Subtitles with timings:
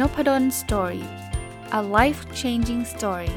[0.00, 1.06] Nopadol Story
[1.78, 3.32] a life changing story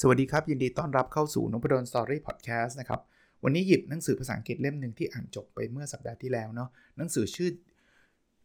[0.00, 3.00] สวัสดีครับ ยินดีต้อนรับเข้าสู่นพดล Story Podcast นะครับ
[3.44, 7.50] วันนี้หยิบหนังสือภาษาอังกฤษเล่มหนึ่งที่อ่านจบไปเมื่อสัปดาห์ที่แล้วเนาะหนังสือชื่อ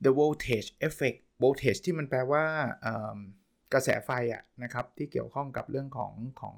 [0.04, 2.44] The Voltage Effect Voltage ที่มันแปลว่า
[3.74, 6.56] กระแสไฟอะนะครับที่เกี่ยวข้องกับเรื่องของของ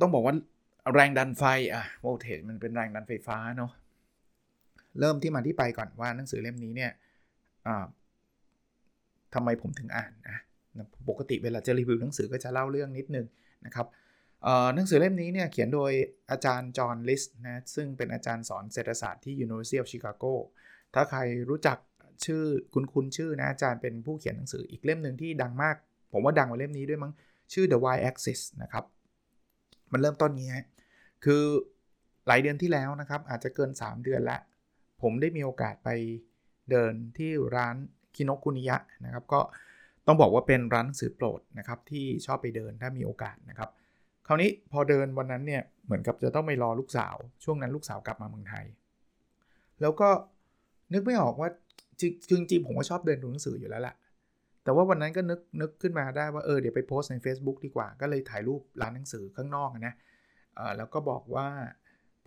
[0.00, 0.34] ต้องบอกว่า
[0.94, 3.72] แรงดันไฟอะโวลเทจมันเป็นแรงดันไฟฟ้าเนาะ
[5.00, 6.92] เริ่มที่มาที่ไปก่อนว่าหนังสือเล่มนี้เนี่ย
[9.34, 10.38] ทำไมผมถึงอ่านนะ
[11.08, 13.26] ปกติเวลาจะรีวิวหนังสือก็จะเล่าเรื่องนิดนึง
[13.66, 13.86] นะครับ
[14.74, 15.92] หนังสือเล่มนี้เนี่ยเขียนโดย
[16.30, 20.32] อาจารย์จอห์นลิสนะซึ่งเป็นอาจารย์สอนเศรษฐศาสตร์ที่ University of Chicago
[20.94, 21.78] ถ้าใครรู้จัก
[22.24, 22.42] ชื่อ
[22.74, 25.76] คุณคุณชื่อนะอาจารย์เป็นผู้เขียนหนังสืออีกเล่มหนึ่งที่ดังมาก
[26.12, 27.12] ผมว่าดังกว่าเล่มนี้ด้วยมั้ง
[27.52, 28.84] ชื่อ The Y Axis นะครับ
[29.92, 30.66] มันเริ่มต้นงี้ฮะ
[31.24, 31.42] คือ
[32.26, 34.38] หลายเดือนที่แล้วนะครับ อาจจะเกิน 3 เดือนละ
[35.02, 35.88] ผมได้มีโอกาสไป
[36.70, 37.76] เดินที่ร้าน
[38.14, 39.40] คินกคุนิยะนะครับ ก็
[40.06, 43.70] ต้องบอกว่าเป็นร้านหนังสือโปรดนะครับ ที่ชอบไปเดินถ้ามีโอกาสนะครับ
[44.26, 48.64] คราวนี้พอเดินวันนั้นเนี่ยเหมือนกับจะต้องไปรอลูกสาว ช่วงนั้นลูกสาวกลับมาเมืองไทย
[49.80, 50.08] แล้วก็
[50.92, 51.48] นึกไม่ออกว่า
[52.30, 53.94] จริงๆผมก็ชอบเดินดูหนังสืออยู่แล้วแหละ
[54.64, 59.94] แต่ว่าวันนั้นก็นึกนึกขึ้นมาได้ว่าเออเดี๋ยวไปโพสใน Facebook ดีกว่า ก็เลยถ่ายรูปร้านหนังสือข้างนอกนะ
[60.76, 61.48] แล้วก็บอกว่า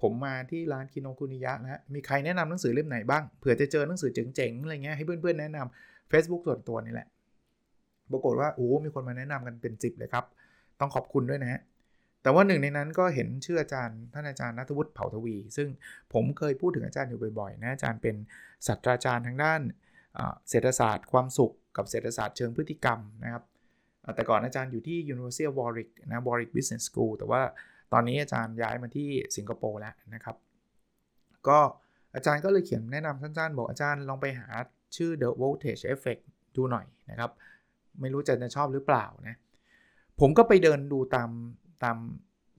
[0.01, 7.07] ผมมาที่ร้านคิโนคุนิยะแล้วมีใครแนะนำหนังสือเล่มไหนบ้าง เผื่อจะเจอหนังสือเจ๋งๆอะไรเงี้ยให้เพื่อนๆแนะนำ Facebook ส่วนตัวนี่แหละ
[8.11, 10.25] ปรากฏว่าโอ้มีคนมาแนะนำกันเป็นจิบเลยครับ
[10.79, 11.61] ต้องขอบคุณด้วยนะฮะ
[12.21, 15.67] แต่ว่าหนึ่งในนั้นก็เห็นชื่ออาจารย์ท่านอาจารย์นัทวุฒิเผ่าทวี ซึ่ง
[16.13, 18.15] ผมเคยพูดถึงอาจารย์อยู่บ่อยๆนะอาจารย์เป็น
[18.67, 19.61] ศาสตราจารย์ทางด้าน
[20.49, 23.43] เศรษฐศาสตร์ความสุข กับเศรษฐศาสตร์เชิงพฤติกรรมนะครับ
[24.15, 27.41] แต่ก่อนอาจารย์อยู่ที่ University of Warwick นะ Warwick Business School แต่ว่า
[27.93, 30.35] ตอนนี้อาจารย์ย้ายมาที่สิงคโปร์แล้วนะครับ
[31.47, 31.59] ก็
[32.15, 34.47] อาจารย์ก็เลยเขียนแนะนำสั้นๆ บอกอาจารย์ลองไปหา
[34.95, 36.21] ชื่อ The Voltage Effect
[36.55, 37.31] ดูหน่อยนะครับ
[38.01, 39.35] ไม่รู้จะจะชอบหรือเปล่านะ
[40.19, 41.29] ผมก็ไปเดินดูตาม
[41.83, 41.97] ตาม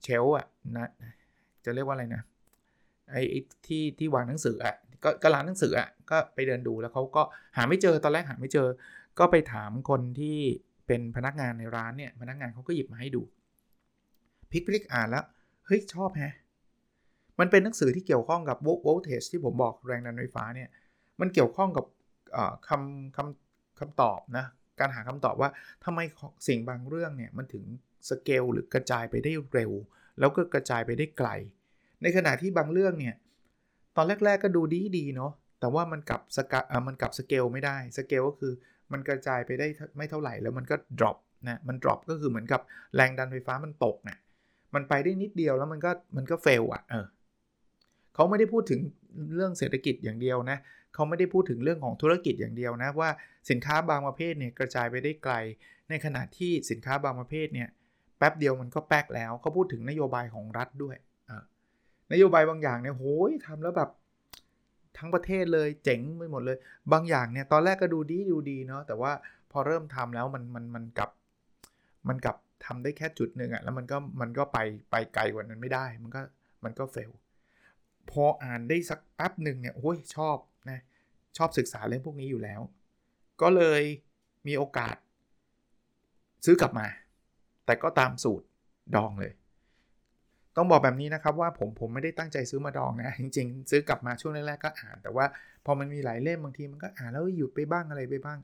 [0.03, 0.91] เชลอะนะ
[1.65, 2.21] จะเรียกว่าอะไรนะ
[3.11, 3.23] ไอ้
[3.67, 7.21] ที่ที่วางหนังสืออะก็กร้านหนังสืออะก็ไปเดินดูแล้วเขาก็
[7.57, 8.67] หาไม่เจอตอนแรกหาไม่เจอ
[9.19, 10.37] ก็ไปถามคนที่
[10.87, 13.21] เป็นพนักงานในร้านเนี่ย พนักงานเขาก็หยิบมาให้ดู
[14.51, 15.25] พลิกพลิกอ่านแล้ว
[15.65, 16.33] เฮ้ย ชอบแฮะ
[17.39, 20.69] มันเป็นหนังสือที่เกี่ยวข้องกับโวลเทจที่ผมบอกแรงดันไฟฟ้าเนี่ย
[21.19, 21.85] มันเกี่ยวข้องกับ
[22.67, 24.45] คำคำคำตอบนะ
[24.79, 25.49] การหาคำตอบว่า
[25.85, 25.99] ทำไม
[26.47, 27.65] สิ่งบางเรื่องเนี่ย มันถึง
[28.09, 29.71] สเกลหรือกระจายไปได้เร็ว
[30.19, 31.29] แล้วก็กระจายไปได้ไกล
[32.01, 33.15] ในขณะที่บางเรื่องเนี่ย
[33.95, 36.53] ตอนแรก ๆ ก็ดูดีดีเนาะแต่ว่ามันกลับสก
[36.87, 38.53] มันกลับสเกลไม่ได้ สเกลก็คือ
[38.93, 39.67] มันกระจายไปได้
[39.97, 41.17] ไม่เท่าไหร่แล้วมันก็ drop
[41.49, 42.61] นะมัน drop ก็คือเหมือนกับ
[42.95, 44.17] แรงดันไฟฟ้ามันตกนะ
[44.75, 47.05] มันไปได้นิดเดียวแล้วมันก็มันก็เฟลอะเออ
[48.15, 48.79] เขาไม่ได้พูดถึง
[49.35, 50.57] เรื่องเศรษฐกิจอย่างเดียวนะ
[50.93, 53.09] เขาไม่ได้พูดถึงเรื่องของธุรกิจอย่างเดียวนะว่า
[53.49, 55.33] สินค้าบางประเภทเนี่ยกระจายไปได้ไกล
[55.89, 57.69] ในขณะที่สินค้าบางประเภทเนี่ย
[58.17, 60.95] แป๊บเดียวมันก็แป๊กแล้วเขาพูดถึงนโยบายของรัฐด้วย
[62.11, 63.89] นโยบายบางอย่างเนี่ยโหยทำแล้วแบบ
[64.97, 66.57] ทั้งประเทศเลยเจ๋งไปหมดเลย
[66.93, 69.11] บางอย่างเนี่ยตอนแรกก็ดูดีดูดีเนาะแต่ว่า
[69.51, 71.09] พอเริ่มทำแล้วมันมันมันกลับ
[72.07, 74.57] มันกลับทำได้แค่จุดหนึ่งอะแล้วมันก็มันก็ไป
[74.91, 76.21] ไปไกลกว่านั้นไม่ได้ มันก็
[76.63, 77.11] มันก็เฟล
[78.11, 80.37] พออ่านได้สักแป๊บหนึ่งเนี่ยโอ้ยชอบ
[80.69, 80.79] นะ
[81.37, 82.61] ชอบศึกษาเรื่องพวกนี้อยู่แล้ว
[83.41, 83.81] ก็เลย
[84.47, 84.95] มีโอกาส
[86.45, 86.87] ซื้อกลับมา
[87.65, 88.45] แต่ก็ตามสูตร
[88.95, 89.31] ดองเลย
[90.57, 95.25] ต้องบอกแบบนี้นะครับว่าผมผมไม่ได้ตั้งใจซื้อมาดองนะ จริง ๆ ซื้อกลับมาช่วงแรกๆก็อ่าน แต่ว่า
[95.65, 98.39] พอมันมีหลายเล่มบางทีมันก็อ่านแล้วหยุดไปบ้างอะไรไปบ้าง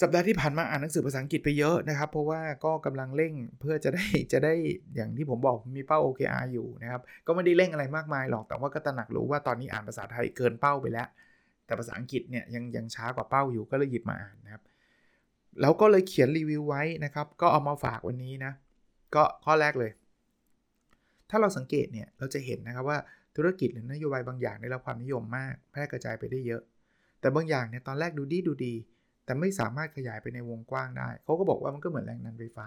[0.00, 4.54] สัปดาห์ที่ผ่านมาอ่านหนังสือภาษาอังกฤษไปเยอะนะครับ เพราะว่าก็กำลังเร่งเพื่อจะได้จะได้
[4.96, 11.08] อย่างที่ผมบอกมีเป้า OKR อยู่นะครับก็ไม่ได้เร่งอะไรมากมายหรอกแต่ว่าก็ตระหนักรู้ว่าตอนนี้อ่านภาษาไทยเกินเป้าไปแล้ว
[11.66, 14.62] แต่ภาษาอังกฤษเนี่ยยังยังช้ากว่าเป้าอยู่ก็เลยหยิบมาอ่านนะครับ
[15.60, 18.52] แล้วก็เลยเขียนรีวิวไว้นะครับ ก็เอามาฝากวันนี้นะ
[19.14, 19.90] ก็ข้อแรกเลย
[21.30, 22.98] ถ้าเราสังเกตเนี่ยเราจะเห็นนะครับว่า
[23.36, 26.62] ธุรกิจหรือนโยบายบางอย่างได้รับความนิยมมาก แพร่กระจายไปได้เยอะ
[27.20, 28.74] แต่บางอย่างเนี่ยตอนแรกดูดีดูดี
[29.24, 32.66] แต่ไม่สามารถขยายไปในวงกว้างได้ เขาก็บอกว่ามันก็เหมือนแรงดันไฟฟ้า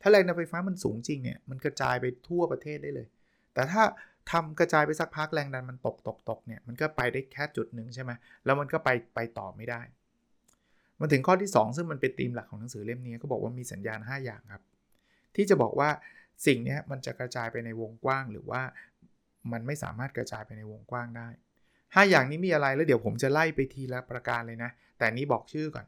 [0.00, 3.06] ถ้าแรงดันไฟฟ้ามันสูงจริงเนี่ยมันกระจายไปทั่วประเทศได้เลย
[3.54, 3.82] แต่ถ้า
[4.32, 8.10] ทำกระจายไปสักพักแรงดันมันตกตกตกเนี่ยมันก็ไปได้แค่จุดหนึ่งใช่ไหม
[8.44, 9.80] แล้วมันก็ไปไปต่อไม่ได้
[11.00, 14.62] มันถึงข้อที่ 2 ซึ่งมันเป็นธีมหลักของหนังสือเล่มนี้ก็บอกว่ามีสัญญาณ 5 อย่างครับ
[15.36, 15.88] ที่จะบอกว่า
[16.46, 18.62] สิ่งนี้มันจะกระจายไปในวงกว้าง หรือว่า
[19.52, 21.28] มันไม่สามารถกระจายไปในวงกว้างได้
[21.68, 25.86] 5 อย่างนี้มีอะไรแล้วเดี๋ยวผมจะไล่ไปทีละประการเลยนะ แต่นี้บอกชื่อก่อน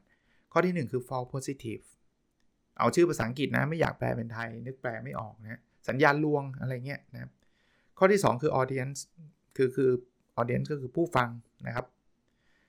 [0.51, 1.83] ข้อที่ 1 คือ false positive
[2.79, 5.59] เอาชื่อภาษาอังกฤษนะ ไม่อยากแปลเป็นไทย นึกแปลไม่ออกนะ
[5.89, 7.29] สัญญาณลวงอะไรเงี้ยนะ
[7.97, 8.99] ข้อที่ 2 คือ audience
[9.57, 9.89] คือคือ
[10.39, 11.29] audience ก็คือผู้ฟัง
[11.67, 11.85] นะครับ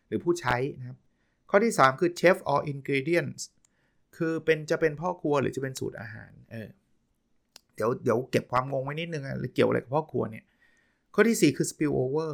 [0.06, 0.98] หรือผู้ใช้นะครับ
[1.50, 3.42] ข้อที่ 3 คือ chef or ingredients
[4.16, 6.68] คือเป็นจะเป็นพ่อครัวหรือจะเป็นสูตรอาหาร เออ
[7.76, 10.44] เดี๋ยวเดี๋ยวเก็บความงงไว้นิดนึงอะเกี่ยวอะไรกับพ่อครัวเนี่ย
[11.14, 12.30] ข้อที่ 4 คือ spill over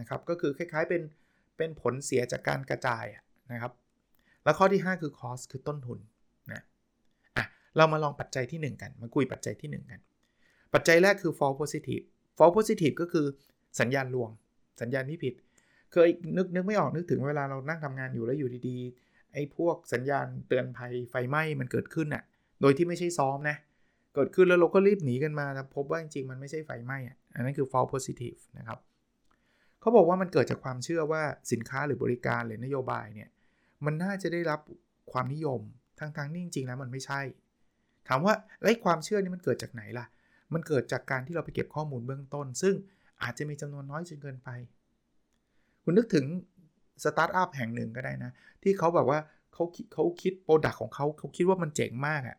[0.00, 1.02] นะครับก็คือคล้ายๆเป็น
[1.56, 3.04] เป็นผลเสียจากการกระจาย
[3.52, 3.72] นะครับ
[4.44, 5.98] แล้วข้อที่ 5 คือ cost คือต้นทุน
[6.52, 6.62] นะ
[7.36, 7.44] อะ
[7.76, 10.00] เรามาลองปัจจัยที่ 1 กันมาคุยปัจจัยที่ 1 กัน
[10.74, 12.04] ปัจจัยแรกคือ false positive
[12.38, 13.26] false positive ก็คือ
[13.80, 14.30] สัญญาณลวง
[14.80, 15.34] สัญญาณที่ผิด
[15.92, 22.22] เคยนึกนึกไม่ออกนึกถึงเวลาเรานั่งทำงานอยู่แล้วอยู่ดีๆไอ้พวกสัญญาณเตือนภัยไฟไหม้มันเกิดขึ้นอะ่ะ
[22.60, 23.56] โดยที่ไม่ใช่ซ้อมนะ
[24.14, 26.98] เกิดขึ้นแล้วเราก็รีบหนีกันมาพบว่าจริงๆ มันไม่ใช่ไฟไหม้
[27.34, 28.78] อันนั้นคือ false positive นะครับ
[29.80, 31.22] เขาบอกว่ามันเกิดจากความเชื่อว่า
[31.52, 33.28] สินค้าหรือบริการหรือนโยบายเนี่ย
[33.84, 34.60] มันน่าจะได้รับ
[35.12, 35.60] ความนิยม
[35.98, 37.20] ทั้งๆที่จริงๆแล้วมันไม่ใช่
[38.08, 40.06] ถามว่าไอ้ความเชื่อนี้มันเกิดจากไหนล่ะ
[40.54, 42.74] มันเกิดจากการที่เราไปเก็บข้อมูลเบื้องต้น ซึ่ง
[43.22, 44.48] อาจจะมีจำนวนน้อยจนเกินไป
[45.84, 46.24] คุณนึกถึง
[47.04, 48.30] สตาร์ทอัพแห่งหนึ่งก็ได้นะ
[48.62, 49.18] ที่เขาแบบว่า
[49.52, 52.36] เขาเขาคิด product ของเขาเขาคิดว่ามันเจ๋งมากอะ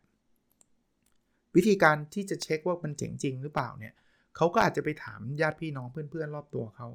[1.55, 3.93] วิธีการที่จะเช็คว่ามันเจ๋งจริงหรือเปล่าเนี่ย
[4.35, 6.87] เขาก็อาจจะไปถามญาติพี่น้องเพื่อนๆรอบตัวเขา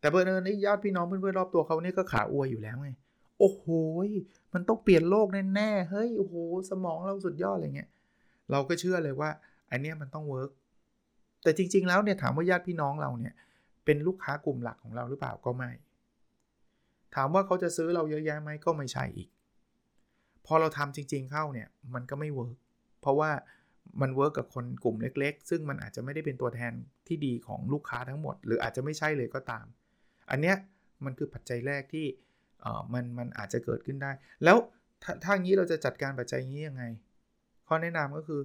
[0.00, 2.90] แต่เผอิญไอ้ญาติพี่น้องเพื่อนๆรอบตัวเขาเนี่ยก็ขาอวยอยู่แล้วไง
[3.38, 3.64] โอ้โห
[4.54, 6.34] มันต้องเปลี่ยนโลกแน่ๆเฮ้ยโอ้โห
[6.70, 7.90] สมองเราสุดยอดอะไรเงี้ย
[8.50, 9.30] เราก็เชื่อเลยว่า
[9.70, 10.50] อันนี้มันต้อง work
[11.42, 13.34] แต่จริง ๆ แล้วเนี่ยถามว่าญาติพี่น้องเราเนี่ย
[13.84, 15.70] เป็นลูกค้ากลุ่มหลักของเราหรือเปล่าก็ไม่
[17.14, 19.28] ถามว่าเขาจะซื้อเราเยอะแยะไหมก็ไม่ใช่อีก
[20.46, 22.56] พอเราทำจริง ๆเข้าเนี่ยมันก็ไม่ work
[23.00, 23.30] เพราะว่า
[24.00, 26.72] มัน work กับคนกลุ่มเล็ก ๆ ซึ่งมันอาจจะไม่ได้เป็นตัวแทน
[27.06, 29.66] ที่ดีของลูกค้าทั้งหมด หรืออาจจะไม่ใช่เลยก็ตาม
[30.30, 30.56] อันเนี้ย
[31.04, 32.06] มันคือปัจจัยแรกที่
[32.60, 34.10] เออมันมันอาจจะเกิดขึ้นได้
[34.44, 34.56] แล้ว
[35.02, 36.84] ถ้าถ้างี้เราจะจัดการปัจจัยนี้ยังไง
[37.68, 38.40] ข้อแนะนำก็คือ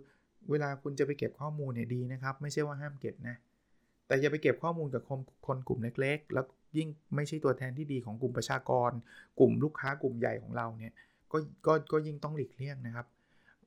[0.49, 3.35] เวลาคุณจะไปเก็บข้อมูลเนี่ยดีนะครับ ไม่ใช่ว่าห้ามเก็บนะ
[4.07, 6.45] แต่อย่าไปเก็บข้อมูลกับคนคนกลุ่มเล็ก ๆ แล้ว
[6.77, 8.91] ยิ่งไม่ใช่ตัวแทนที่ดีของกลุ่มประชากร
[9.39, 10.93] กลุ่มลูกค้ากลุ่มใหญ่ของเราเนี่ย
[11.31, 13.07] ก็ก็ก็ยิ่งต้องหลีกเลี่ยงนะครับ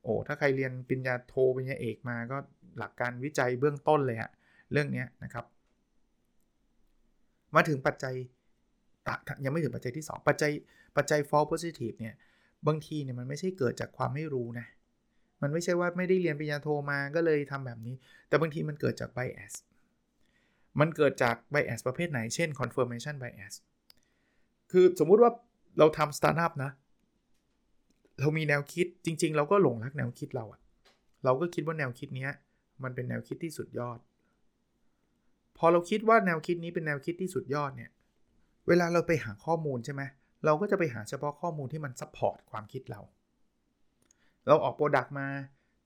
[0.04, 2.36] โอ้ถ้าใครเรียนปริญญาโทปริญญาเอกมาก็
[2.78, 4.30] หลักการวิจัยเบื้องต้นเลยฮะ
[4.72, 5.44] เรื่องนี้นะครับ
[7.54, 8.14] มาถึงปัจจัย
[9.44, 10.52] ยังไม่ถึงปัจจัยที่ 2 ปัจจัย
[10.96, 12.14] ปัจจัย false positive เนี่ย
[12.66, 14.66] บางทีเนี่ยมันไม่ใช่เกิดจากความไม่รู้นะ
[15.42, 17.94] มันไม่ใช่ว่าไม่ได้เรียนปริญญาโทมาก็เลยทำแบบนี้
[18.28, 19.52] แต่บางทีมันเกิดจาก bias
[20.80, 23.54] มันเกิดจาก bias ประเภทไหน เช่น confirmation bias
[24.72, 25.30] คือสมมุติว่า
[25.78, 26.72] เราทำสตาร์ทอัพนะ
[28.20, 30.60] เรามีแนวคิดจริง ๆ เราก็หลงรักแนวคิดเราอะ
[31.24, 32.32] เราก็คิดว่าแนวคิดเนี้ย
[32.82, 33.98] มันเป็นแนวคิดที่สุดยอด
[35.58, 37.90] พอเราคิดว่าแนวคิดนี้เป็นแนวคิดที่สุดยอดเนี่ย
[38.68, 40.02] เวลาเราไปหาข้อมูลใช่ไหม
[40.44, 43.00] เราก็จะไปหาเฉพาะข้อมูลที่มัน support ความคิดเรา
[44.46, 45.28] เราออก product มา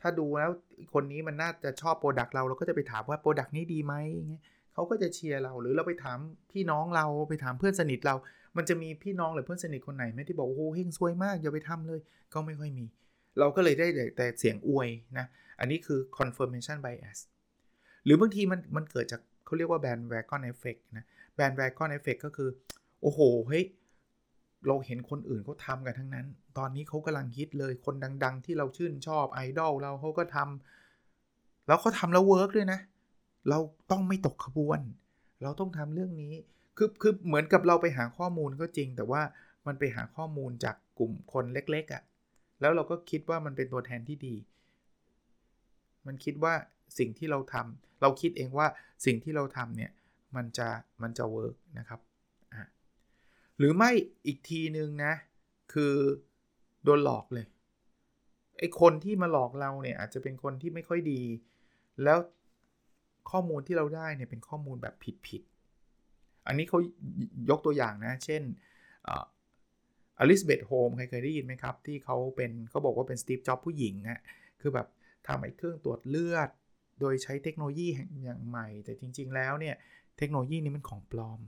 [0.01, 0.51] ถ้าดูแล้ว
[0.95, 3.95] คนนี้มันน่าจะชอบ product เราเราก็จะไปถามว่า product นี้ดีไหม
[4.31, 4.43] เงี้ย
[4.75, 6.19] เขาก็จะเชียร์เรา หรือเราไปถาม
[6.53, 8.15] พี่น้องเราไปถามเพื่อนสนิทเรา
[8.59, 12.01] มันจะมีพี่น้องหรือเพื่อนสนิทคนไหนไหมที่บอกโอ้โหเฮงซวยมากอย่าไปทำเลย
[12.35, 12.87] ก็ไม่ค่อยมี
[13.39, 14.89] เราก็เลยได้แต่เสียงอวย
[15.19, 15.27] นะ
[15.61, 17.19] อันนี้คือ confirmation bias
[18.05, 21.05] หรือบางทีมันมันเกิดจากเขาเรียกว่า bandwagon effect นะ
[21.39, 22.49] bandwagon effect ก็คือ
[23.03, 23.65] โอ้โหเฮ้ย
[24.67, 26.27] เราเห็นคนอื่นเขาทำกันทั้งนั้น
[26.59, 32.81] ตอนนี้เขากำลังฮิตเลย คนดัง ๆ ที่เราชื่นชอบไอดอลเราเขาก็ทำแล้วเขาทำแล้ว work ด้วยนะ
[33.49, 33.59] เรา
[33.91, 34.81] ต้องไม่ตกขบวน
[35.43, 36.35] เราต้องทำเรื่องนี้
[36.79, 39.23] คือคือเหมือนกับเราไปหาข้อมูลก็จริง แต่ว่า
[39.67, 42.03] มันไปหาข้อมูลจากกลุ่มคนเล็กๆอะ่ะ
[42.61, 44.35] แล้วเราก็คิดว่ามันเป็นตัวแทนที่ดี
[46.07, 46.55] มันคิดว่า
[46.99, 48.67] สิ่งที่เราทำเราคิดเองว่า
[49.07, 49.91] สิ่งที่เราทำเนี่ย
[50.37, 50.69] มันจะ
[51.03, 52.01] มันจะเวิร์กนะครับ
[52.53, 52.69] อะ
[53.59, 53.91] หรือไม่
[54.27, 55.13] อีกทีนึงนะ
[55.73, 55.95] คือ
[56.85, 57.47] โดนหลอกเลย
[58.59, 61.23] ไอ้คนที่มาหลอกเราเนี่ยอาจจะเป็นคนที่ไม่ค่อยดี
[62.05, 62.19] แล้ว
[63.31, 65.43] ข้อมูลที่เราได้เนี่ยเป็นข้อมูลแบบผิด
[66.49, 66.79] อันนี้เขา
[67.51, 68.43] ยกตัวอย่างนะ เช่น
[70.21, 74.21] อลิซเบธโฮมใครเคยได้ยินไหมครับ ที่เขาเป็นเขาบอกว่าเป็นสตีฟจ็อบผู้หญิงอะ
[74.61, 74.87] คือแบบ
[75.27, 76.49] ทำไอ้เครื่องตรวจเลือด
[77.01, 77.89] โดยใช้เทคโนโลยี
[78.25, 79.75] อย่างใหม่ แต่จริง ๆ แล้วเนี่ย
[80.19, 81.41] เทคโนโลยีนี้มันของปลอม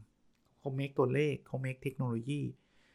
[0.59, 2.43] เขาเมคตัวเลขเขาเมคเทคโนโลยี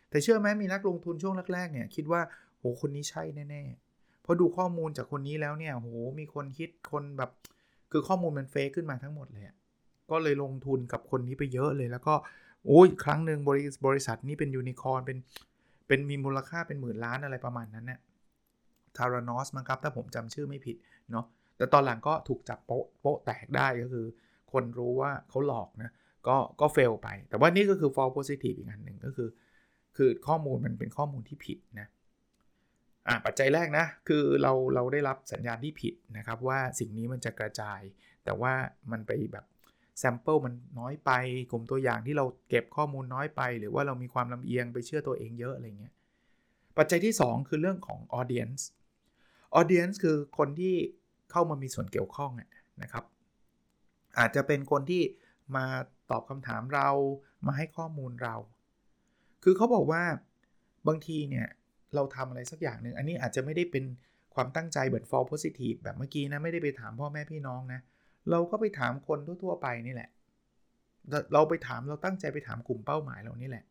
[0.09, 2.21] แต่เชื่อไหมมีนักลงทุนช่วงแรกๆเนี่ยคิดว่า
[2.59, 7.31] โหคนนี้ใช่แน่ๆเพอดูข้อมูลจากคนนี้แล้วเนี่ยโหมีคนคิดคนแบบ
[7.91, 9.45] คือข้อมูลมันเฟกขึ้นมาทั้งหมดเลย
[10.11, 12.13] ก็เลยลงทุนกับคนนี้ไปเยอะเลย แล้วก็
[12.65, 15.17] โอ้ยครั้งหนึ่งบริบริษัทนี้เป็นยูนิคอร์นเป็น
[15.87, 17.99] เป็นมีมูลค่าเป็นหมื่นล้านอะไรประมาณนั้นเนี่ย
[18.97, 20.77] Theranos มั้งครับ ถ้าผมจำชื่อไม่ผิด
[21.11, 21.25] เนาะ
[21.57, 24.05] แต่ตอนหลังก็ถูกจับโป๊ะโป๊ะแตกได้ก็คือ
[24.51, 25.91] คนรู้ว่าเขาหลอกนะ
[26.27, 29.29] ก็ก็ fail ไป แต่ว่านี่ก็คือ false positive อีกอันหนึ่งก็คือ
[29.97, 31.87] คือข้อมูลมันเป็นข้อมูลที่ผิดนะ
[33.07, 37.79] อ่าปัจจัยแรกนะ คือเราเราได้รับสัญญาณที่ผิดนะครับ ว่าสิ่งนี้มันจะกระจาย
[38.25, 38.53] แต่ว่า
[38.91, 39.45] มันไปแบบ
[39.99, 41.11] sample มันน้อยไป
[41.51, 45.93] กลุ่มตัวอย่างที่เราเก็บข้อมูลน้อยไป หรือว่าเรามีความลำเอียงไปเชื่อตัวเองเยอะอะไรเงี้ย
[46.77, 48.61] ปัจจัยที่ 2 คือเรื่องของ audience
[49.59, 50.75] audience คือคนที่
[51.31, 52.31] เข้ามามีส่วนเกี่ยวข้อง
[52.81, 53.03] นะครับ
[54.19, 55.03] อาจจะเป็นคนที่
[55.55, 55.65] มา
[56.11, 56.89] ตอบคำถามเรา
[57.45, 58.35] มาให้ข้อมูลเรา
[59.43, 60.03] คือเขาบอกว่า
[60.87, 61.47] บางทีเนี่ย
[61.95, 63.83] เราทำอะไรสักอย่างหนึ่ง อันนี้อาจจะไม่ได้เป็น
[64.35, 67.81] ความตั้งใจแบบ fall positive แบบเมื่อกี้นะ ไม่ได้ไปถามพ่อแม่พี่น้องนะ
[68.31, 70.09] เราก็ไปถามคนทั่ว ๆ ไปนี่แหละ
[71.33, 73.65] เราไปถามเราตั้งใจไปถามกลุ่มเป้าหมายเรานี่แหละ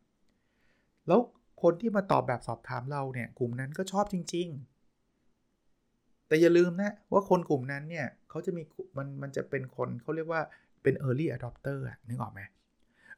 [1.07, 1.19] แล้ว
[1.61, 8.61] คนที่มาตอบแบบสอบถามเราเนี่ย กลุ่มนั้นก็ชอบจริง ๆ แต่อย่าลืมนะว่าคนกลุ่มนั้นเนี่ยเขาจะมี
[8.97, 10.41] มันมันจะเป็นคนเขาเรียกว่า
[10.83, 12.41] เป็น early adopter อะนึกออกไหม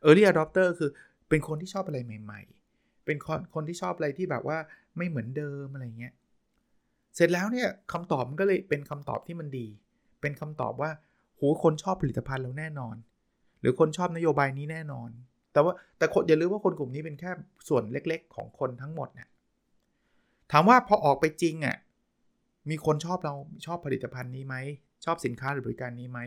[0.04, 0.90] early adopter คือ
[1.30, 2.42] เป็นคนที่ชอบอะไรใหม่
[2.74, 4.58] ๆ เป็นคนคนที่ชอบอะไรที่แบบว่า
[4.98, 6.14] ไม่เหมือนเดิมอะไรเงี้ย
[7.16, 9.68] เสร็จแล้วเนี่ยคำตอบมันก็เลยเป็นคำตอบที่มันดี
[10.22, 10.92] เป็นคำตอบว่า
[11.38, 12.96] โหคนชอบผลิตภัณฑ์เราแน่นอน
[13.62, 15.10] หรือคนชอบนโยบายนี้แน่นอน
[15.54, 17.32] แต่ว่าแต่คนอย่าลืมว่าคนกลุ่มนี้เป็นแค่
[17.68, 19.28] ส่วนเล็กๆ ของคนทั้งหมดเนี่ย
[20.52, 21.78] ถามว่าพอออกไปจริงอะ่ะ
[22.70, 23.34] มีคนชอบเรา
[23.66, 24.56] ชอบผลิตภัณฑ์นี้ไหม
[25.06, 26.20] ชอบสินค้าหรือบริการนี้ไหม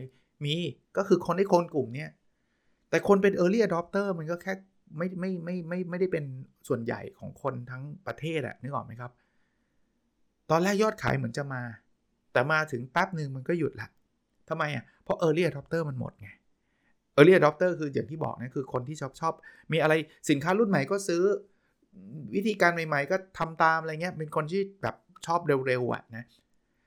[0.44, 0.54] มี
[0.96, 2.10] ก็คือคนในคนกลุ่มเนี้ย
[2.90, 4.52] แต่คนเป็น early adopter มันก็แค่
[4.96, 6.24] ไม่ไม่ไม่ไม่ไม่ได้เป็น
[6.68, 9.12] ส่วนใหญ่ของคนทั้งประเทศอะนึกออกไหมครับ
[10.50, 11.62] ตอนแรกยอดขายเหมือนจะมา
[12.32, 13.88] แต่มาถึงแป๊บหนึ่งมันก็หยุดละ
[14.50, 16.28] ทำไมอะ เพราะ early adopter มันหมดไง
[17.16, 19.34] early adopter คืออย่างที่บอกนะคือคนที่ชอบชอบ
[19.72, 19.94] มีอะไร
[20.30, 21.22] สินค้ารุ่นใหม่ก็ซื้อ
[22.34, 26.24] วิธีการใหม่ๆ ก็ทำตามอะไรเงี้ย เป็นคนที่แบบชอบเร็วๆอะนะ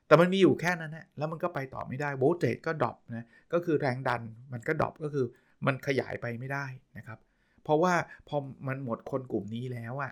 [0.08, 4.22] แต่มันมีอยู่แค่นั้นนะแล้วมันก็ไปต่อไม่ได้ voltage ก็ drop นะ ก็คือแรงดัน
[4.54, 5.26] มันก็ drop ก็คือ
[5.66, 6.66] มันขยายไปไม่ได้
[6.98, 7.20] นะครับ
[7.64, 7.94] เพราะว่า
[8.28, 10.12] พอมันหมดคนกลุ่มนี้แล้วอะ่ะ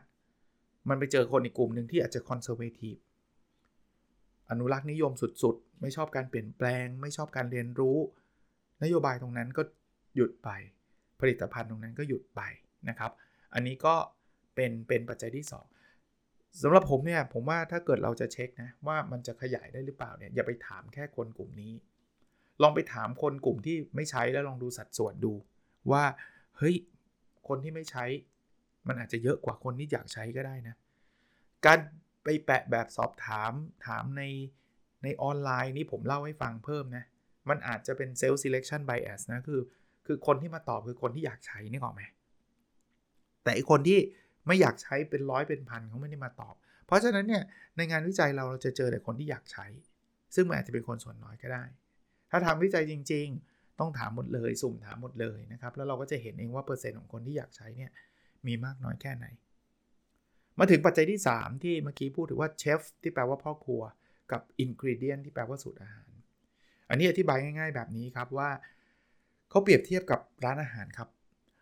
[0.89, 2.95] มันไปเจอคนอีกกลุ่มหนึ่งที่อาจจะคอนเซอร์เวทีฟ
[4.51, 5.11] อนุรักษ์นิยม
[5.43, 7.97] สุดๆ ไม่ชอบการเปลี่ยนแปลง ไม่ชอบการเรียนรู้
[8.83, 9.63] นโยบายตรงนั้นก็
[10.15, 10.49] หยุดไป
[11.19, 12.41] ผลิตภัณฑ์ตรงนั้นก็หยุดไป
[12.89, 13.11] นะครับ
[13.53, 13.95] อันนี้ก็
[14.55, 15.45] เป็นเป็นปัจจัยที่
[15.99, 21.73] 2สำหรับผมเนี่ยผมว่าถ้าเกิดเราจะเช็คนะว่ามันจะขยายได้หรือเปล่าเนี่ยอย่าไปถามแค่คนกลุ่มนี้
[22.61, 25.33] ลองไปถามคนกลุ่มที่ไม่ใช้แล้วลองดูสัดส่วนดู
[25.91, 26.03] ว่า
[26.57, 26.75] เฮ้ย
[27.47, 28.05] คนที่ไม่ใช้
[28.87, 30.75] มันอาจจะเยอะกว่าคนที่อยากใช้ก็ได้นะ
[31.65, 31.79] การ
[32.23, 33.51] ไปแปะแบบสอบถาม
[33.87, 34.23] ถามใน
[35.03, 37.03] ในออนไลน์นี่ผมเล่าให้ฟังเพิ่มนะ
[37.49, 39.61] มันอาจจะเป็น self selection bias นะ คือ
[40.05, 42.03] คือคนที่มาตอบคือคนที่อยากใช้นี่หรอไหม
[43.43, 43.99] แต่อีกคนที่
[44.47, 47.43] ไม่อยากใช้เป็นร้อยเป็นพันเขาไม่ได้มาตอบ เพราะฉะนั้นเนี่ย
[47.77, 49.65] ในงานวิจัยเราเราจะเจอแต่คนที่อยากใช้
[50.35, 51.63] ซึ่งมันอาจจะเป็นคนส่วนน้อยก็ได้
[52.31, 57.91] ถ้าทำวิจัยจริง ๆ ต้องถามหมดเลยสุ่มถามหมดเลยนะครับ แล้วเราก็จะเห็นเองว่าเปอร์เซ็นต์ของคนที่อยากใช้เนี่ย
[58.47, 59.25] มีมากน้อยแค่ไหน
[60.59, 63.81] มาถึงปัจจัยที่ 3 ที่เมื่อกี้พูดถึงว่าเชฟที่แปลว่าพ่อครัว
[64.31, 66.09] กับอินกริเดียนที่แปลว่าสูตรอาหาร
[66.89, 68.49] อันนี้อธิบายง่าย ๆ แบบนี้ครับว่า
[69.49, 71.09] เขาเปรียบเทียบกับร้านอาหารครับ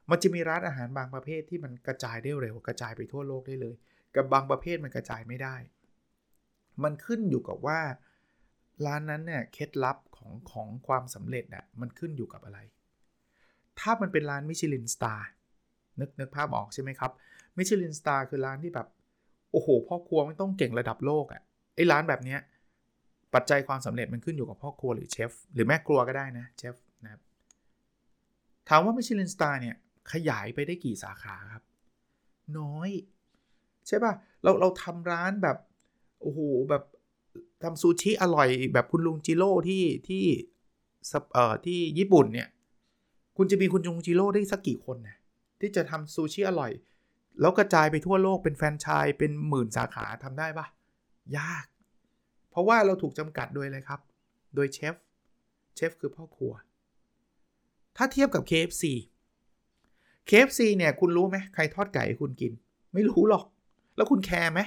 [0.09, 3.75] มันจะมีร้านอาหารบางประเภทที่มันกระจายได้เร็วกระจายไปทั่วโลกได้เลย
[4.15, 5.55] กับบางประเภทมันกระจายไม่ได้
[6.83, 7.79] มันขึ้นอยู่กับว่า
[8.85, 12.59] ร้านนั้นเนี่ยเคล็ดลับของของความสำเร็จอะมันขึ้นอยู่กับอะไร
[13.79, 15.29] ถ้ามันเป็นร้าน Michelin star
[15.99, 17.11] นึกนึกภาพออกใช่ไหมครับ
[17.59, 18.87] Michelin star คือร้านที่แบบ
[19.51, 21.41] โอ้โห พ่อครัวแม่งต้องเก่งระดับโลกอะ่ะ
[21.75, 22.39] ไอ้ร้านแบบเนี้ย
[23.33, 27.21] ปัจจัยความสำเร็จมันขึ้นอยู่กับพ่อครัวหรือเชฟหรือแม่ครัวก็ได้นะเชฟนะครับ
[28.69, 29.75] ถามว่า Michelin star เนี่ย
[30.11, 31.63] ขยายไปได้กี่สาขาครับ
[32.59, 32.89] น้อย
[33.87, 34.13] ใช่ป่ะ
[34.43, 35.57] เราเราทำร้านแบบ
[36.21, 36.39] โอ้โห
[36.69, 36.83] แบบ
[37.63, 40.23] ทำซูชิอร่อยแบบคุณลุงจิโร่ที่ที่
[41.33, 42.47] เอ่อที่ญี่ปุ่นเนี่ย
[43.37, 45.17] คุณจะมีคุณลุงจิโร่ได้สักกี่คนนะ
[45.59, 46.71] ที่จะทำซูชิอร่อย
[47.39, 50.65] แล้วกระจายไปทั่วโลกเป็นแฟนชส์เป็นหมื่นสาขาทำได้ปะ
[51.37, 51.65] ยาก
[52.49, 53.99] เพราะว่าเราถูกจำกัดโดยอะไรครับ
[54.55, 54.95] โดยเชฟ
[55.75, 56.53] เชฟคือพ่อครัว
[57.97, 58.83] ถ้าเทียบกับ KFC
[60.29, 62.51] KFC เนี่ยคุณรู้ไหมใครทอดไก่คุณกิน
[62.93, 63.45] ไม่รู้หรอก
[63.95, 64.59] แล้วคุณแคร์ไหม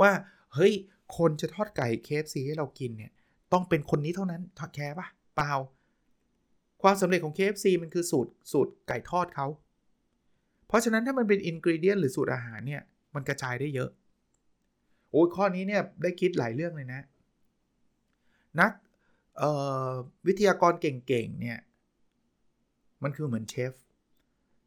[0.00, 0.10] ว่า
[0.54, 0.72] เฮ้ย
[1.16, 3.12] คนจะทอดไก่ KFC ให้เรากินเนี่ย
[3.52, 5.52] ต้องเป็นคนนี้เท่านั้นทอดแคร์ปะเปล่า
[6.82, 9.46] ความสำเร็จของ KFC มันคือสูตรสูตรไก่ทอดเขา
[10.68, 12.82] เพราะฉะนั้นถ้ามันเป็นอินกริเดียนหรือสูตรอาหารเนี่ย
[13.14, 13.90] มันกระจายได้เยอะ
[15.10, 17.00] โอ้ยข้อนี้เนี่ยได้คิดหลายเรื่องเลยนะ
[18.60, 18.72] นัก
[20.26, 21.58] วิทยากรเก่งๆเนี่ย
[23.02, 23.72] มันคือเหมือนเชฟ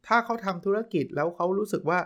[0.06, 1.98] ถ้าเขาทำธุรกิจแล้วเขารู้สึกว่า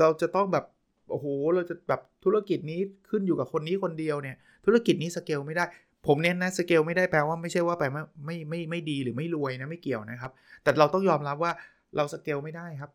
[0.00, 0.64] เราจะต้องแบบ
[1.10, 2.80] โอ้โห เราจะแบบธุรกิจนี้
[3.10, 5.64] ขึ้นอยู่กับคนนี้คนเดียวเนี่ย ธุรกิจนี้สเกลไม่ได้
[6.06, 10.32] ผมเน้นนะสเกลไม่ได้แปลว่าไม่ใช่ว่าไปไม่ไม่ไม่ไม่ดีหรือไม่รวยนะไม่เกี่ยวนะครับ
[10.62, 11.52] แต่เราต้องยอมรับว่า
[11.96, 12.90] เราสเกลไม่ได้ครับ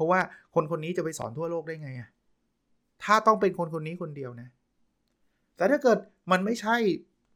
[0.00, 0.20] ราะว่า
[0.54, 2.08] คนคนนี้จะไปสอนทั่วโลกได้ไงอะ
[3.04, 4.48] ถ้าต้องเป็นคนคนนี้คนเดียวนะ
[5.56, 5.98] แต่ถ้าเกิด
[6.32, 6.76] มันไม่ใช่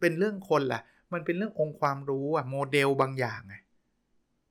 [0.00, 0.80] เป็นเรื่องคนล่ะ
[1.12, 3.54] มันเป็นเรื่ององค์ความรู้อะโมเดลบางอย่างไง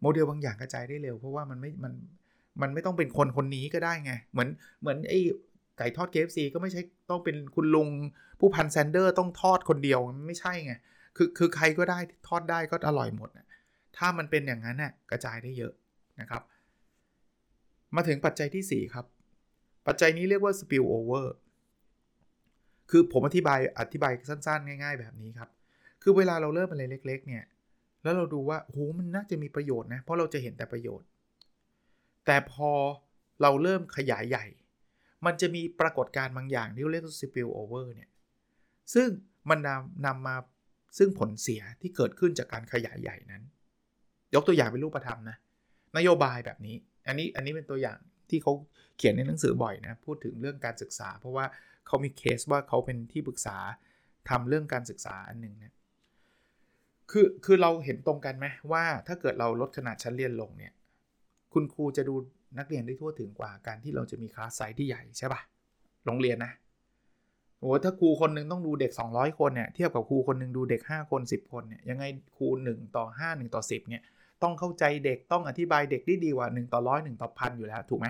[0.01, 1.93] โมเดลบางอย่างกระจายได้เร็ว เพราะว่ามันไม่ มัน
[2.61, 4.49] มันไม่ต้องเป็นคนคนนี้ก็ได้ไง เหมือน
[4.81, 5.19] เหมือนไอ้
[5.77, 7.89] ไก่ทอด KFC ก็ไม่ใช่ต้องเป็นคุณลุง
[8.39, 10.73] ผู้พันแซนเดอร์ต้องทอดคนเดียวไม่ใช่ไง
[11.17, 13.47] คือ คือใครก็ได้ทอดได้ก็อร่อยหมดนะ
[13.97, 15.73] ถ้ามันเป็นอย่างนั้นน่ะกระจายได้เยอะ
[16.19, 16.43] นะครับ
[17.95, 19.05] มาถึงปัจจัยที่ 4 ครับ
[19.87, 21.25] ปัจจัยนี้เรียกว่า spill over
[22.89, 25.49] คือผมอธิบายอธิบายสั้นๆ ง่าย ๆ แบบนี้ครับ
[26.01, 27.43] คือเวลาเราเริ่มอะไรเล็ก ๆ เนี่ย
[28.03, 31.07] แล้วเราดูว่าโหมันน่าจะมีประโยชน์นะ เพราะเราจะเห็นแต่ประโยชน์
[32.25, 32.71] แต่พอ
[33.41, 34.45] เราเริ่มขยายใหญ่
[35.25, 38.09] มันจะมีปรากฏการณ์บางอย่างที่เรียกว่า spill over เนี่ย
[38.93, 39.09] ซึ่ง
[39.49, 40.35] มันนำนำมา
[40.97, 43.43] ซึ่งผลเสียที่เกิดขึ้นจากการขยายใหญ่นั้น
[44.35, 45.37] ยกตัวอย่างเป็นรูปธรรมนะ
[45.97, 46.75] นโยบายแบบนี้
[47.07, 47.97] อันนี้อันนี้เป็นตัวอย่าง
[48.29, 48.53] ที่เขา
[48.97, 51.45] เขียนในหนังสือบ่อยนะ พูดถึงเรื่องการศึกษา เพราะว่า
[51.87, 53.57] เขามีเคสว่าเขาเป็นที่ปรึกษา
[54.29, 55.73] ทำเรื่องการศึกษาอันหนึ่งนะ
[57.11, 60.73] คือคือเราเห็นตรงกันไหมว่าถ้าเกิดเราลดขนาดชั้นเรียนลงเนี่ย
[61.53, 62.15] คุณครูจะดู
[62.57, 65.41] นักเรียนได้ทั่วถึงกว่าการที่เราจะมี class size ที่ใหญ่ใช่ปะ
[66.05, 66.51] โรงเรียนนะ
[67.59, 72.03] โอ้ถ้าครูคนนึงต้องดูเด็ก 200 คนเนี่ยเทียบกับครูคนนึงดูเด็ก 5 คน 10 คนเนี่ยยังไง
[72.37, 74.03] ครู1ต่อ5 1ต่อ10เนี่ย
[74.41, 78.07] ต้องเข้าใจเด็กต้องอธิบายเด็กได้ดีกว่า 1 ต่อร้อย1ต่อพันอยู่แล้วถูกไหม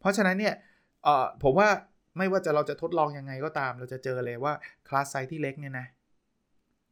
[0.00, 0.54] เพราะฉะนั้นเนี่ย
[1.42, 1.68] ผมว่า
[2.18, 4.52] ไม่ว่าจะเราจะทดลองยังไงก็ตาม เราจะเจอเลยว่า
[4.88, 5.86] class size ที่เล็กเนี่ยนะ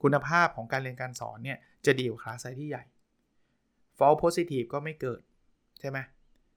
[0.03, 2.85] คุณภาพของการเรียนการสอนเนี่ยจะดีกว่า class size ที่ใหญ่
[3.99, 5.21] false positive ก็ไม่เกิด
[5.81, 5.99] ใช่ไหม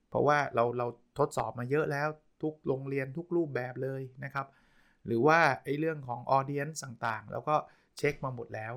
[0.10, 0.88] เพราะว่าเราเรา
[1.20, 2.08] ทดสอบมาเยอะแล้ว
[2.44, 4.48] ทุกโรงเรียนทุกรูปแบบเลยนะครับ
[5.06, 7.56] หรือว่าไอ้เรื่องของ audience ต่างๆ แล้วก็
[7.98, 8.74] เช็คมาหมดแล้ว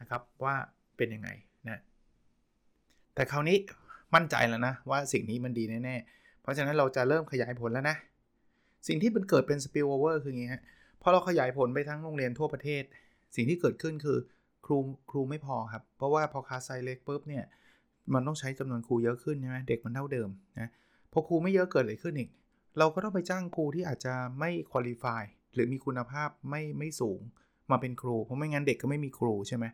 [0.00, 0.54] นะครับว่า
[0.96, 1.28] เป็นยังไง
[1.68, 1.80] นะ
[3.14, 3.56] แต่คราวนี้
[4.14, 7.96] มั่นใจแล้วนะว่าสิ่งนี้มันดีแน่ๆ เพราะฉะนั้นเราจะเริ่มขยายผลแล้วนะ
[8.88, 10.62] สิ่งที่มันเกิดเป็น spill over คืออย่างนี้ฮะ
[11.02, 12.82] พอเราขยายผลไปทั้งโรงเรียนทั่วประเทศ
[13.36, 14.18] สิ่งที่เกิดขึ้นคือ
[14.66, 14.78] ครู
[15.10, 17.44] ครูไม่พอครับ เพราะว่าพอคาไซเล็กปุ๊บเนี่ย
[18.14, 20.28] มันต้องใช้จำนวนครูเยอะขึ้นใช่ไหมเด็กมันเท่าเดิม
[20.60, 20.68] นะ
[21.12, 22.30] พอครูไม่เยอะเกิดอะไรขึ้นอีก
[22.78, 25.22] เราก็ต้องไปจ้างครูที่อาจจะไม่ qualify
[25.54, 27.20] หรือมีคุณภาพไม่ไม่สูง
[27.70, 29.64] มาเป็นครู เพราะไม่งั้นเด็กก็ไม่มีครูใช่ไหม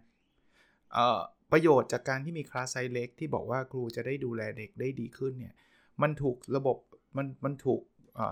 [0.92, 1.20] เอ่อ
[1.52, 5.54] ประโยชน์จากการที่มี class size เล็กที่บอกว่าครูจะได้ดูแลเด็กได้ดีขึ้นเนี่ย
[6.02, 6.76] มันถูกระบบ
[7.16, 7.80] มันมันถูก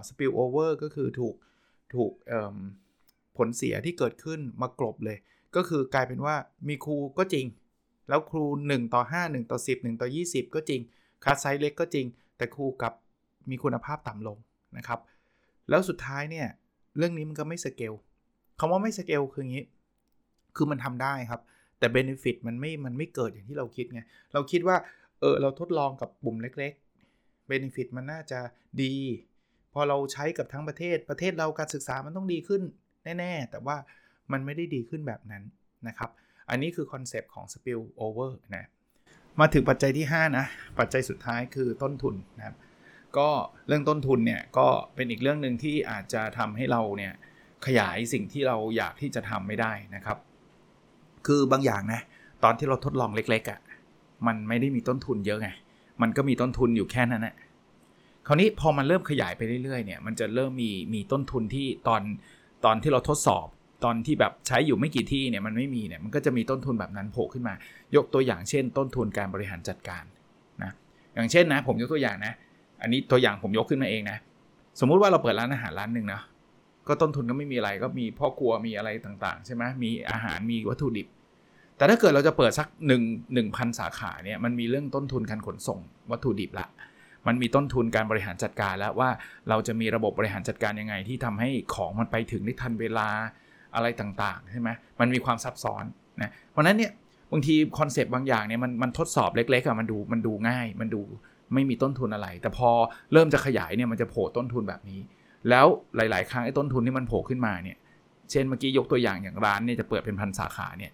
[0.08, 1.34] spillover ก็คือถูก
[1.94, 2.12] ถูก
[3.36, 5.18] ผลเสียที่เกิดขึ้นมากลบเลย
[5.56, 6.34] ก็คือกลายเป็นว่า
[6.68, 7.46] มีครูก็จริง
[8.08, 10.80] แล้วครู 1 ต่อ 5 1 ต่อ 10 1 ต่อ 20 ก็จริง
[11.22, 12.92] class size เล็กก็จริง แต่ครูกลับ
[13.50, 14.38] มีคุณภาพต่ำลง
[14.76, 15.00] นะครับ
[15.68, 16.46] แล้วสุดท้ายเนี่ย
[16.96, 17.94] เรื่องนี้มันก็ไม่สเกล
[18.58, 19.64] คำว่าไม่สเกลคืออย่างนี้
[20.56, 21.40] คือมันทำได้ครับ
[21.78, 24.00] แต่ benefit มันไม่มันไม่เกิดอย่างที่เราคิดไง
[24.32, 24.76] เราคิดว่า
[25.20, 28.40] เออเราทดลองกับกลุ่มเล็กๆ benefit มันน่าจะ
[28.82, 28.94] ดี
[29.72, 32.62] พอเราใช้กับทั้งประเทศประเทศเราการศึกษามันต้องดีขึ้น
[33.18, 33.76] แน่ๆ แต่ว่า
[34.32, 35.42] มันไม่ได้ดีขึ้นแบบนั้น
[35.88, 36.10] นะครับ
[36.50, 38.68] อันนี้คือคอนเซปต์ของ spill over นะ
[39.40, 40.46] มาถึงปัจจัยที่ 5 นะ
[40.78, 42.56] ปัจจัยสุดท้ายคือต้นทุนนะครับ
[43.18, 43.28] ก็
[43.68, 47.12] เรื่องต้นทุนเนี่ยก็เป็นอีกเรื่องหนึ่งที่อาจจะทำให้เราเนี่ย
[47.66, 50.18] ขยายสิ่งที่เราอยากที่จะทำไม่ได้นะครับ
[51.28, 52.00] คือบางอย่างนะ
[52.44, 53.60] ตอนที่เราทดลองเล็กๆอะ่ะ
[54.26, 55.48] มันไม่ได้มีต้นทุนเยอะไง
[56.02, 57.34] มันก็มีต้นทุนอยู่แค่นั้นแหละ
[58.26, 62.02] คราวนี้พอมันเริ่มขยายไปเรื่อยๆเนี่ยมันจะเริ่มมีมีต้นทุนที่ตอน
[62.64, 63.46] ตอนที่เราทดสอบ
[63.84, 67.54] ตอนที่แบบใช้อยู่ไม่กี่ที่เนี่ยมันไม่มีเนี่ยมันก็จะมีต้นทุนแบบนั้นโผล่ขึ้นมา
[67.96, 70.04] ยกตัวอย่างเช่น ต้นทุนการบริหารจัดการ
[70.62, 70.72] นะ
[71.14, 72.32] อย่างเช่นนะผมยกตัวอย่างนะ
[72.82, 74.18] อันนี้ตัวอย่างผมยกขึ้นมาเองนะ
[74.80, 76.20] สมมุติว่าเราเปิดร้านอาหารร้านหนึ่งนะ
[76.88, 81.06] ก็ต้นทุนก็ไม่มีอะไรก็มีพ่อครัวมีอะไรต่างๆ ใช่ไหมมีอาหารมีวัตถุดิบ
[81.78, 85.78] แต่ถ้าเกิดเราจะเปิดสัก1 1 0 0 0 สาขาเนี่ยมันมีเรื่องต้นทุนการขนส่ง
[86.10, 86.66] วัตถุดิบละ
[87.26, 89.10] มันมีต้นทุนการบริหารจัดการแล้วว่า
[89.48, 93.08] เราจะมีระบบบริหารจัดการยังไง ที่ทำให้ของมันไปถึงได้ทันเวลา
[93.74, 94.68] อะไรต่างๆใช่ไหม
[95.00, 95.84] มันมีความซับซ้อน
[96.22, 96.92] นะเพราะนั้นเนี่ย
[97.32, 101.02] บางทีคอนเซปต์บางอย่างเนี่ยมันมันทดสอบเล็กๆอะมันดูมันดูง่าย มันดู
[101.54, 102.70] ไม่มีต้นทุนอะไร แต่พอ
[103.12, 105.00] เริ่มจะขยายเนี่ยมันจะโผล่ต้นทุนแบบนี้
[105.50, 107.76] แล้วหลาย ๆ ครั้งไอ้ต้นทุนที่มันโผล่ขึ้นมาเนี่ย
[108.30, 110.92] เช่นเมื่อกี้ยกตัวอย่างอย่างร้านเนี่ยจะเปิดเป็นพันสาขาเนี่ย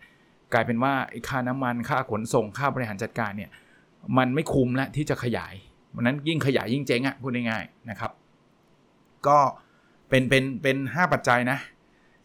[0.52, 3.50] กลายเป็นว่าไอ้ค่าน้ำมันค่าขนส่งค่าบริหารจัดการเนี่ย
[4.18, 5.54] มันไม่คุ้มแล้วที่จะขยาย
[5.94, 8.12] วันนั้นยิ่งขยายยิ่งเจ๊งอะ่ะพูดง่ายๆนะครับ
[9.26, 9.38] ก็
[10.08, 11.58] เป็นเป็นเป็นห้าปัจจัยนะ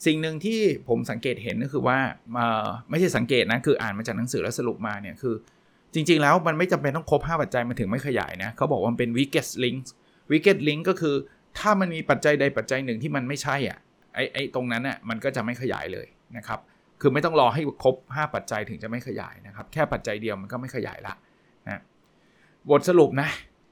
[0.05, 1.97] สิ่งหนึ่งที่ผมสังเกตเห็นก็คือว่า
[2.89, 5.36] ไม่ใช่สังเกตนะคืออ่านมาจากหนังสือแล้วสรุปมาเนี่ยคือ
[5.93, 9.79] จริง ๆ แล้วมันไม่จำเป็นต้องครบ 5 ปัจจัยมันถึงไม่ขยายนะเขาบอกว่ามันเป็น weakest link
[10.32, 11.15] weakest link ก็คือ
[11.60, 13.79] ถ้ามันมีปัจจัยใดปัจจัยหนึ่งที่มันไม่ใช่อะ
[14.15, 16.60] ไอ้ไอ้ตรงนั้นอะมันก็จะไม่ขยายเลยนะครับ
[17.01, 21.13] คือไม่ต้องรอให้ครบ 5 ปัจจัยถึงจะไม่ขยายนะครับ แค่ปัจจัยเดียวมันก็ไม่ขยายละ
[21.67, 21.81] นะ
[22.69, 23.29] บทสรุปนะ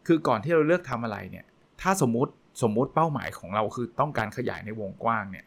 [0.07, 1.45] คือก่อนที่เราเลือกทำอะไรเนี่ย
[1.81, 5.45] ถ้าสมมติสมมุติเป้าหมายของเราคือต้องการขยายในวงกว้างเนี่ย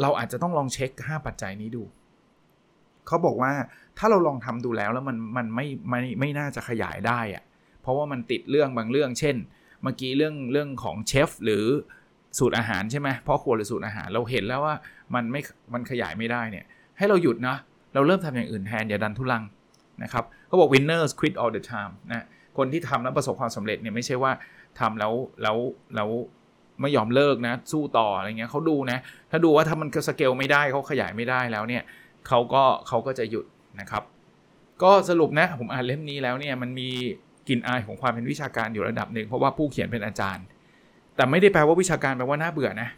[0.00, 1.82] เราอาจจะต้องลองเช็ค 5 ปัจจัยนี้ดู
[3.06, 3.52] เขาบอกว่า
[3.98, 7.44] ถ้าเราลองทำดูแล้วแล้วมันมันไม่ไม่ไม่น่าจะขยายได้อะ
[7.80, 9.36] เพราะว่ามันติดเรื่องบางเรื่อง เช่น
[9.82, 11.64] เมื่อกี้เรื่องเรื่องของเชฟหรือ
[12.38, 14.74] สูตรอาหารใช่ไหมพ่อครัวหรือสูตรอาหารเราเห็นแล้วว่า
[15.14, 15.40] มันไม่
[15.74, 16.64] มันขยายไม่ได้เนี่ย
[16.98, 17.56] ให้เราหยุดนะ
[17.94, 19.44] เราเริ่มทำอย่างอื่นแทนอย่าดันทุลัง
[20.02, 22.24] นะครับเขาบอก winners quit all the time นะ
[22.58, 24.32] คนที่ทำแล้วประสบความสำเร็จเนี่ยไม่ใช่ว่า
[24.80, 25.56] ทำแล้วแล้ว
[25.96, 26.08] แล้ว
[26.80, 28.98] ไม่ยอมเลิกนะสู้ต่ออะไรเงี้ยเขาดูนะ
[29.30, 31.82] ถ้าดูว่าถ้ามันสเกลไม่ได้เขาขยายไม่ได้แล้วเนี่ย
[32.28, 33.44] เขาก็เขาก็จะหยุด
[33.80, 34.02] นะครับ
[34.82, 36.88] ก็สรุปนะผมอ่านเล่มนี้แล้วเนี่ยมันมี
[37.48, 40.44] กลิ่นอายของความเป็นวิชาการอยู่ระดับหนึ่งเพราะว่าผู้เขียนเป็นอาจารย์
[41.16, 42.88] แต่ไม่ได้แปลว่าวิชาการแปลว่าน่าเบื่อนะ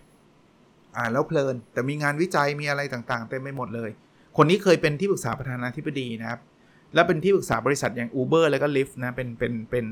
[0.97, 3.91] อ่านแล้วเพลิน แต่มีงานวิจัยมีอะไรต่างๆเต็มไปหมดเลย
[4.37, 6.41] คนนี้เคยเป็นที่ปรึกษาประธานาธิบดีนะครับ
[6.95, 9.87] และเป็นที่ปรึกษาบริษัทอย่าง Uber แล้วก็ Lyft นะเป็นเป็นเป็น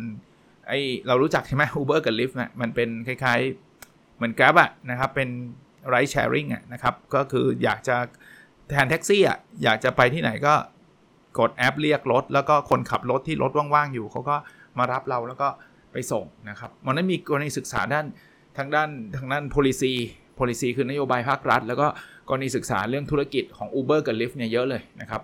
[0.69, 0.73] ไอ
[1.07, 5.29] เรารู้จักใช่ไหม Uber กับ Lyft นะมันเป็นคล้ายๆ เหมือน Grab อะนะครับ เป็น
[5.93, 7.97] ride sharing อะนะครับ ก็คืออยากจะ
[8.71, 10.55] แทนแท็กซี่อะอยากจะไปที่ไหนก็
[11.39, 14.37] กดแอปเรียกรถ แล้วก็คนขับรถที่รถว่างๆอยู่เขาก็
[14.79, 15.49] มารับเราแล้วก็
[15.95, 18.07] ไปส่งนะครับมันนั้นมีกรณีศึกษาด้าน
[18.59, 19.93] ทางด้านทางด้าน policy
[20.39, 21.87] policy คือนโยบายภาครัฐ แล้วก็
[22.29, 25.23] กรณีศึกษาเรื่องธุรกิจของ Uber กับ Lyft เนี่ยเยอะเลยนะครับ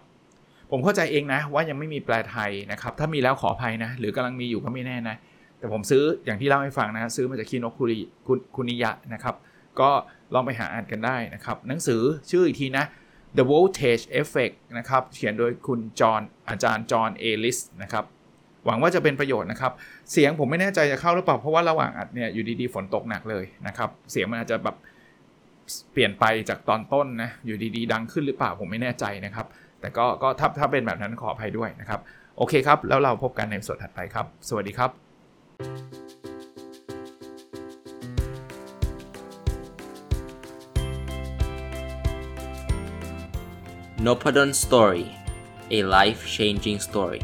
[0.70, 5.16] ผมเข้าใจเองนะ ว่ายังไม่มีแปลไทยนะครับ ถ้ามีแล้วขออภัยนะ หรือกำลังมีอยู่ก็ไม่แน่นะ
[5.58, 7.98] แต่ผมซื้ออย่างที่เล่าให้ฟังนะซื้อมาจากคีโนคุริ
[8.54, 9.34] คุนิยะนะครับ
[9.80, 9.90] ก็
[10.34, 12.84] ลองไปหาอ่านกันได้นะครับ หนังสือชื่ออีกทีนะ
[13.36, 18.04] The Voltage Effect นะครับ เขียนโดยคุณจอห์นอาจารย์จอห์นเอลิสนะครับ
[18.66, 19.72] หวังว่าจะเป็นประโยชน์นะครับ
[20.12, 24.76] เสียงผมไม่แน่ใจจะเข้าหรือเปล่า เพราะว่าระหว่างอัดเนี่ยอยู่ดีๆฝนตกหนักเลยนะครับ เสียงมันอาจจะแบบ
[25.92, 29.46] เปลี่ยนไปจากตอนต้นนะ อยู่ดีๆ ดังขึ้นหรือเปล่าผมไม่แน่ใจนะครับ
[29.80, 32.00] แต่ก็ก็ถ้าถ้าเป็นแบบนั้นขออภัยด้วยนะครับ
[32.36, 34.90] โอเคครับ แล้วเราพบกันในสดถัดไปครับ สวัสดีครับ
[44.06, 45.06] n o p a d o n Story
[45.76, 47.22] a life changing story